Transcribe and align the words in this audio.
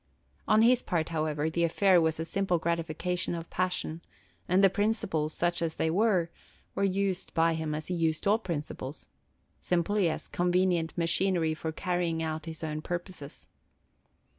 On 0.47 0.63
his 0.63 0.81
part, 0.81 1.09
however, 1.09 1.47
the 1.47 1.63
affair 1.63 2.01
was 2.01 2.19
a 2.19 2.25
simple 2.25 2.57
gratification 2.57 3.35
of 3.35 3.51
passion, 3.51 4.01
and 4.49 4.63
the 4.63 4.67
principles, 4.71 5.31
such 5.31 5.61
as 5.61 5.75
they 5.75 5.91
were, 5.91 6.31
were 6.73 6.83
used 6.83 7.31
by 7.35 7.53
him 7.53 7.75
as 7.75 7.85
he 7.85 7.93
used 7.93 8.25
all 8.25 8.39
principles,– 8.39 9.09
simply 9.59 10.09
as 10.09 10.27
convenient 10.27 10.97
machinery 10.97 11.53
for 11.53 11.71
carrying 11.71 12.23
out 12.23 12.47
his 12.47 12.63
own 12.63 12.81
purposes. 12.81 13.45